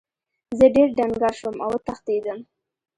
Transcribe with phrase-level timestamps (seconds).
[0.57, 2.39] زه ډیر ډنګر شوم او وتښتیدم.